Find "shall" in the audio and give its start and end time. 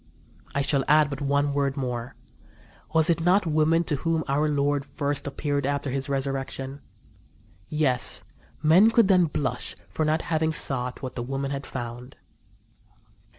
0.63-0.83